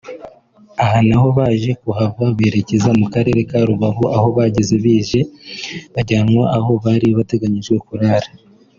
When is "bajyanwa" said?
5.93-6.43